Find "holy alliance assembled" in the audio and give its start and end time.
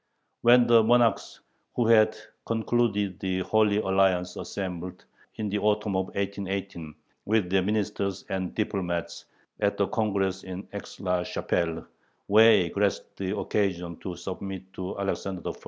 3.41-5.05